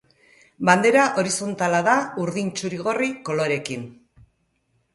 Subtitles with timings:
[0.69, 1.95] Bandera horizontala da
[2.25, 3.87] urdin-txuri-gorri koloreekin.